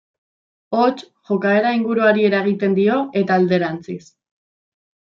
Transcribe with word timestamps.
Hots, 0.77 1.03
jokaera 1.31 1.75
inguruari 1.81 2.27
eragiten 2.31 2.77
dio 2.83 2.99
eta 3.25 3.39
alderantziz. 3.41 4.03